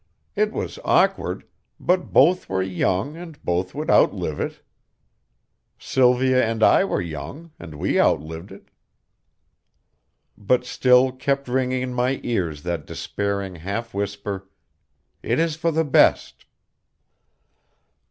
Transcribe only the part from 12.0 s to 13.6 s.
ears that despairing